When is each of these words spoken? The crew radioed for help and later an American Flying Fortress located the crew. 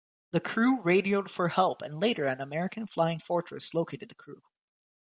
The 0.31 0.39
crew 0.39 0.81
radioed 0.81 1.29
for 1.29 1.49
help 1.49 1.83
and 1.83 1.99
later 1.99 2.25
an 2.25 2.41
American 2.41 2.87
Flying 2.87 3.19
Fortress 3.19 3.75
located 3.75 4.09
the 4.09 4.15
crew. 4.15 4.41